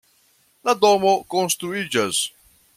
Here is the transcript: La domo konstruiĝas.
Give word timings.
La 0.69 0.73
domo 0.85 1.13
konstruiĝas. 1.35 2.27